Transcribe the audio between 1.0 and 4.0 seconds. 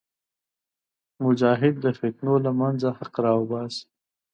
مجاهد د فتنو له منځه حق راوباسي.